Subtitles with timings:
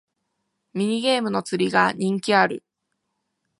[0.73, 2.63] ミニゲームの釣りが人気ある